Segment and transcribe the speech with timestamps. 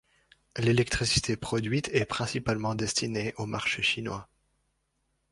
[0.57, 4.27] L'électricité produite est principalement destinée au marché chinois.